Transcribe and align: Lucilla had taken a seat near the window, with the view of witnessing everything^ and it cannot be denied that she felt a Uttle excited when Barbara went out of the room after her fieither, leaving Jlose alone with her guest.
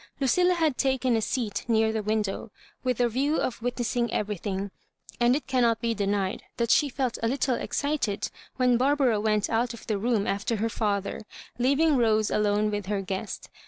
Lucilla 0.19 0.55
had 0.55 0.79
taken 0.79 1.15
a 1.15 1.21
seat 1.21 1.63
near 1.67 1.91
the 1.91 2.01
window, 2.01 2.49
with 2.83 2.97
the 2.97 3.07
view 3.07 3.37
of 3.37 3.61
witnessing 3.61 4.07
everything^ 4.09 4.71
and 5.19 5.35
it 5.35 5.45
cannot 5.45 5.79
be 5.79 5.93
denied 5.93 6.41
that 6.57 6.71
she 6.71 6.89
felt 6.89 7.19
a 7.21 7.27
Uttle 7.27 7.59
excited 7.61 8.31
when 8.55 8.77
Barbara 8.77 9.19
went 9.21 9.47
out 9.47 9.75
of 9.75 9.85
the 9.85 9.99
room 9.99 10.25
after 10.25 10.55
her 10.55 10.69
fieither, 10.69 11.21
leaving 11.59 11.97
Jlose 11.99 12.33
alone 12.33 12.71
with 12.71 12.87
her 12.87 13.01
guest. 13.01 13.51